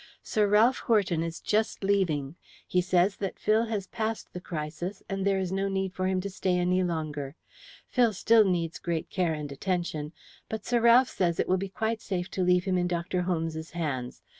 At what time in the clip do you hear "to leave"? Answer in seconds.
12.31-12.65